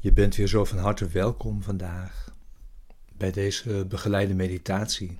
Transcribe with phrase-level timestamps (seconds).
[0.00, 2.34] Je bent weer zo van harte welkom vandaag
[3.12, 5.18] bij deze begeleide meditatie,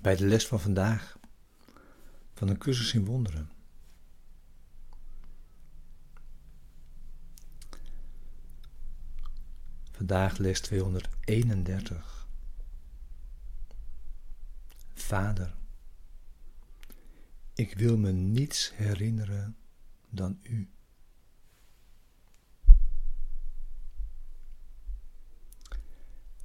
[0.00, 1.18] bij de les van vandaag
[2.34, 3.50] van een cursus in wonderen.
[9.90, 12.28] Vandaag les 231.
[14.94, 15.54] Vader,
[17.54, 19.56] ik wil me niets herinneren
[20.08, 20.70] dan U.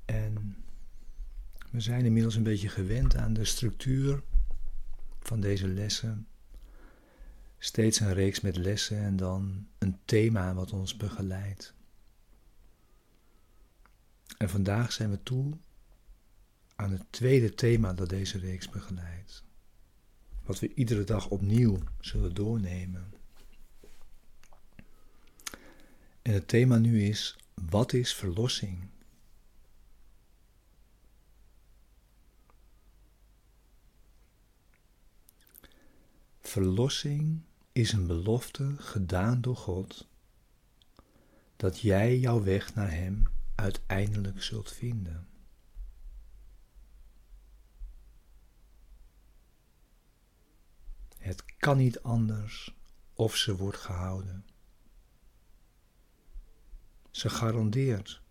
[0.06, 0.64] En
[1.76, 4.24] we zijn inmiddels een beetje gewend aan de structuur
[5.20, 6.28] van deze lessen.
[7.58, 11.74] Steeds een reeks met lessen en dan een thema wat ons begeleidt.
[14.38, 15.58] En vandaag zijn we toe
[16.76, 19.44] aan het tweede thema dat deze reeks begeleidt.
[20.44, 23.14] Wat we iedere dag opnieuw zullen doornemen.
[26.22, 28.94] En het thema nu is: wat is verlossing?
[36.56, 40.08] Verlossing is een belofte gedaan door God
[41.56, 43.24] dat jij jouw weg naar Hem
[43.56, 45.28] uiteindelijk zult vinden.
[51.18, 52.76] Het kan niet anders
[53.14, 54.46] of ze wordt gehouden.
[57.12, 58.22] Ze garandeert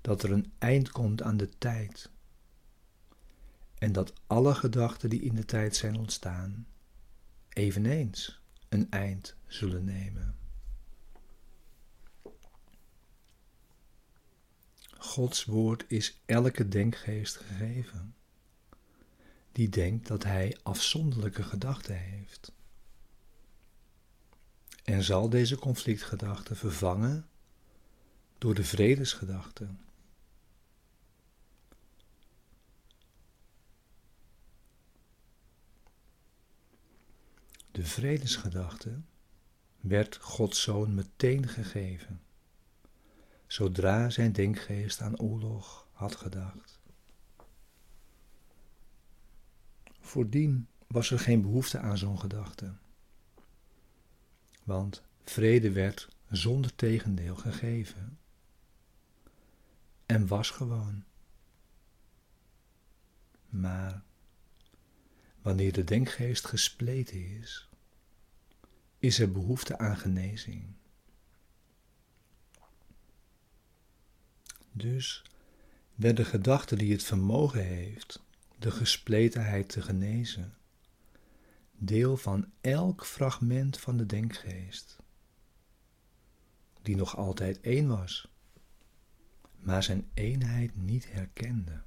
[0.00, 2.10] dat er een eind komt aan de tijd
[3.78, 6.66] en dat alle gedachten die in de tijd zijn ontstaan
[7.56, 10.36] eveneens een eind zullen nemen.
[14.98, 18.14] Gods woord is elke denkgeest gegeven,
[19.52, 22.52] die denkt dat hij afzonderlijke gedachten heeft.
[24.84, 27.28] En zal deze conflictgedachte vervangen
[28.38, 29.68] door de vredesgedachte.
[37.76, 39.00] De vredesgedachte
[39.80, 42.20] werd Gods zoon meteen gegeven
[43.46, 46.80] zodra zijn denkgeest aan oorlog had gedacht.
[50.00, 52.74] Voordien was er geen behoefte aan zo'n gedachte,
[54.64, 58.18] want vrede werd zonder tegendeel gegeven
[60.06, 61.04] en was gewoon.
[63.48, 64.04] Maar
[65.46, 67.65] wanneer de denkgeest gespleten is,
[69.06, 70.64] is er behoefte aan genezing.
[74.72, 75.22] Dus
[75.94, 78.22] werd de gedachte die het vermogen heeft
[78.58, 80.56] de gespletenheid te genezen,
[81.72, 84.96] deel van elk fragment van de denkgeest,
[86.82, 88.28] die nog altijd één was,
[89.58, 91.82] maar zijn eenheid niet herkende.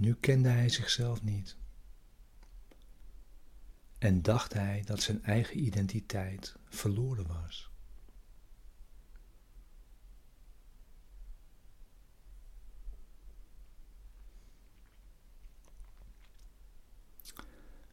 [0.00, 1.56] Nu kende hij zichzelf niet
[3.98, 7.70] en dacht hij dat zijn eigen identiteit verloren was.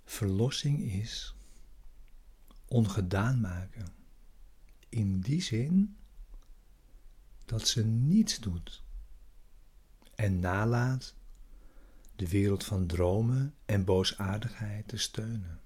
[0.06, 1.36] Verlossing is
[2.66, 3.94] ongedaan maken.
[4.90, 5.98] In die zin
[7.46, 8.84] dat ze niets doet
[10.16, 11.16] en nalaat
[12.18, 15.62] de wereld van dromen en boosaardigheid te steunen.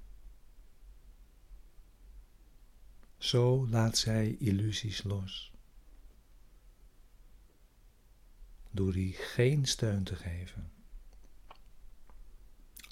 [3.18, 5.52] Zo laat zij illusies los.
[8.72, 10.72] Door die geen steun te geven,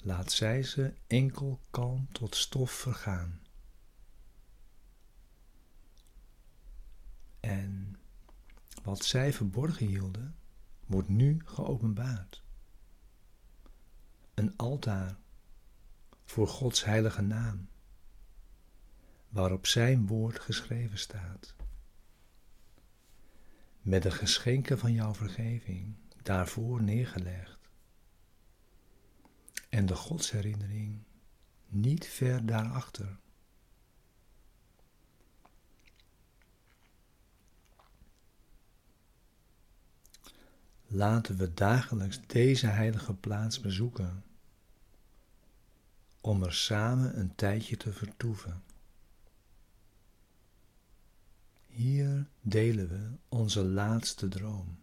[0.02, 3.40] laat zij ze enkel kalm tot stof vergaan.
[7.40, 7.98] En
[8.82, 10.36] wat zij verborgen hielden,
[10.86, 12.42] wordt nu geopenbaard.
[14.40, 15.16] Een altaar
[16.24, 17.68] voor Gods heilige naam
[19.28, 21.54] waarop Zijn woord geschreven staat.
[23.80, 27.70] Met de geschenken van jouw vergeving daarvoor neergelegd.
[29.68, 31.02] En de godsherinnering
[31.66, 33.18] niet ver daarachter.
[40.86, 44.24] Laten we dagelijks deze heilige plaats bezoeken,
[46.20, 48.62] om er samen een tijdje te vertoeven.
[51.66, 54.78] Hier delen we onze laatste droom.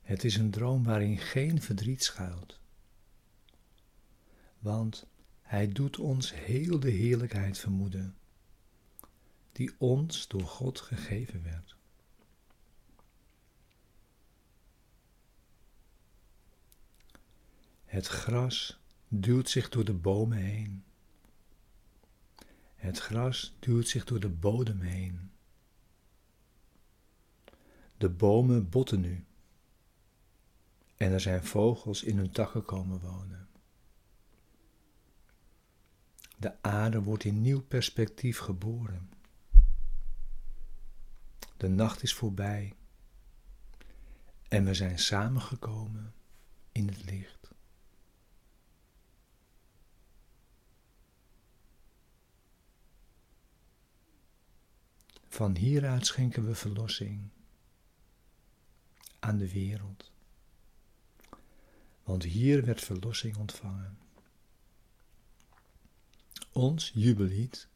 [0.00, 2.60] Het is een droom waarin geen verdriet schuilt,
[4.58, 5.06] want
[5.40, 8.16] Hij doet ons heel de heerlijkheid vermoeden,
[9.52, 11.77] die ons door God gegeven werd.
[17.98, 20.84] Het gras duwt zich door de bomen heen.
[22.74, 25.30] Het gras duwt zich door de bodem heen.
[27.96, 29.24] De bomen botten nu.
[30.96, 33.48] En er zijn vogels in hun takken komen wonen.
[36.36, 39.10] De aarde wordt in nieuw perspectief geboren.
[41.56, 42.74] De nacht is voorbij
[44.48, 46.14] en we zijn samengekomen
[46.72, 47.47] in het licht.
[55.38, 57.28] Van hieruit schenken we verlossing
[59.18, 60.10] aan de wereld.
[62.02, 63.98] Want hier werd verlossing ontvangen.
[66.52, 67.68] Ons jubellied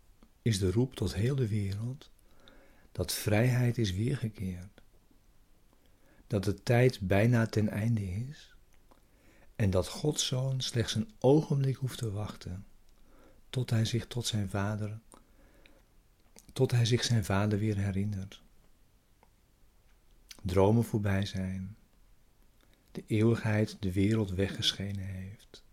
[0.43, 2.11] is de roep tot heel de wereld
[2.93, 4.83] dat vrijheid is weergekeerd,
[6.27, 8.55] dat de tijd bijna ten einde is
[9.57, 12.67] en dat Gods Zoon slechts een ogenblik hoeft te wachten
[13.51, 15.01] tot hij zich tot zijn vader,
[16.53, 18.43] tot hij zich zijn vader weer herinnert.
[20.43, 21.77] Dromen voorbij zijn,
[22.93, 25.65] de eeuwigheid de wereld weggeschenen heeft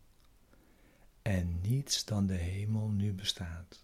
[1.21, 3.83] en niets dan de hemel nu bestaat.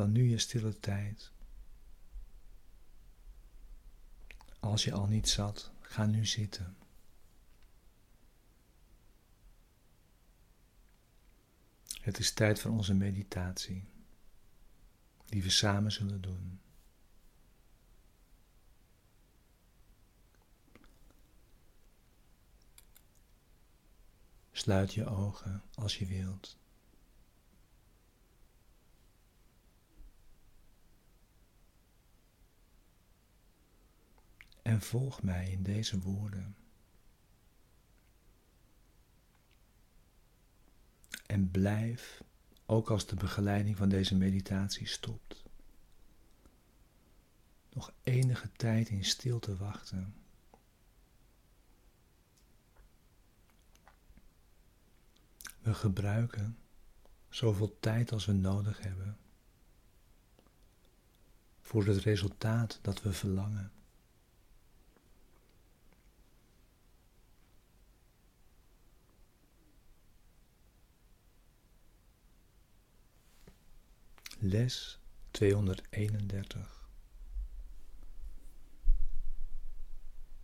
[0.00, 1.32] Dan nu je stille tijd.
[4.60, 6.76] Als je al niet zat, ga nu zitten.
[12.00, 13.84] Het is tijd voor onze meditatie,
[15.24, 16.60] die we samen zullen doen.
[24.52, 26.59] Sluit je ogen als je wilt.
[34.80, 36.56] En volg mij in deze woorden.
[41.26, 42.22] En blijf,
[42.66, 45.44] ook als de begeleiding van deze meditatie stopt,
[47.72, 50.14] nog enige tijd in stilte wachten.
[55.62, 56.58] We gebruiken
[57.28, 59.18] zoveel tijd als we nodig hebben
[61.60, 63.79] voor het resultaat dat we verlangen.
[74.42, 74.98] Les
[75.30, 76.88] 231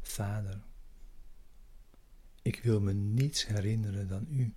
[0.00, 0.62] Vader,
[2.42, 4.54] ik wil me niets herinneren dan U.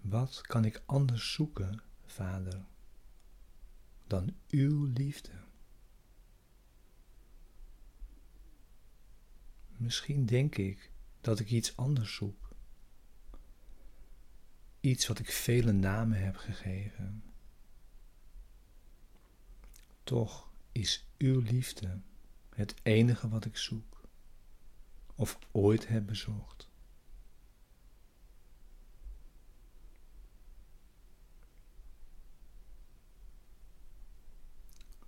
[0.00, 2.64] Wat kan ik anders zoeken, Vader,
[4.06, 5.50] dan Uw liefde?
[9.82, 12.48] Misschien denk ik dat ik iets anders zoek.
[14.80, 17.22] Iets wat ik vele namen heb gegeven.
[20.04, 22.00] Toch is uw liefde
[22.54, 24.08] het enige wat ik zoek
[25.14, 26.68] of ooit heb bezocht.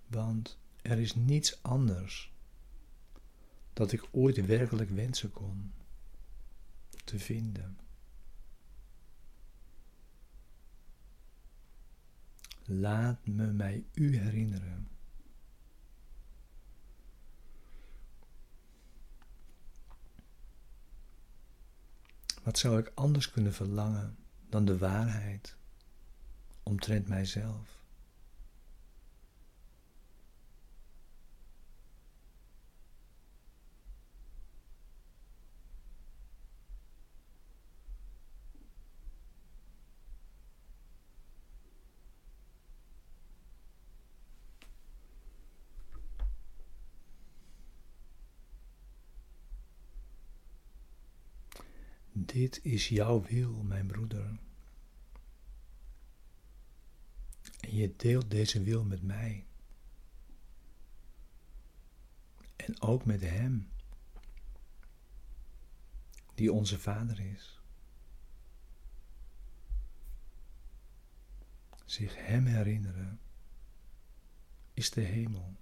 [0.07, 2.34] Want er is niets anders
[3.75, 5.73] dat ik ooit werkelijk wensen kon
[7.03, 7.77] te vinden.
[12.63, 14.87] Laat me mij u herinneren.
[22.43, 24.17] Wat zou ik anders kunnen verlangen
[24.49, 25.57] dan de waarheid
[26.63, 27.84] omtrent mijzelf?
[52.25, 54.39] Dit is jouw wil, mijn broeder.
[57.59, 59.45] En je deelt deze wil met mij.
[62.55, 63.69] En ook met Hem,
[66.33, 67.59] die onze Vader is.
[71.85, 73.19] Zich Hem herinneren
[74.73, 75.55] is de hemel.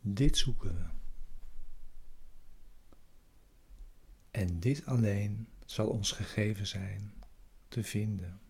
[0.00, 1.07] Dit zoeken we.
[4.30, 7.12] En dit alleen zal ons gegeven zijn
[7.68, 8.40] te vinden.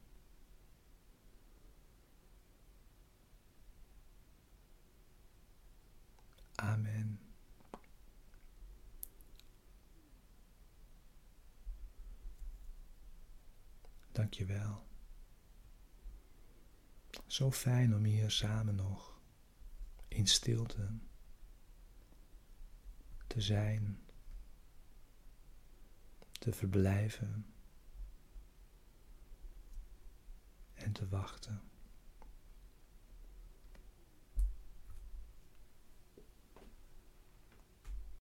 [6.55, 7.21] Amen.
[14.13, 14.87] Dank je wel.
[17.27, 19.21] Zo fijn om hier samen nog
[20.09, 20.89] in stilte
[23.27, 24.08] te zijn,
[26.39, 27.47] te verblijven
[30.75, 31.68] en te wachten.